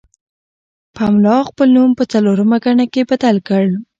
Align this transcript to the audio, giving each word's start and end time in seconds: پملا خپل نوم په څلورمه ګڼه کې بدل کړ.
پملا 0.95 1.37
خپل 1.49 1.67
نوم 1.75 1.91
په 1.99 2.03
څلورمه 2.11 2.57
ګڼه 2.65 2.85
کې 2.93 3.01
بدل 3.11 3.35
کړ. 3.47 3.63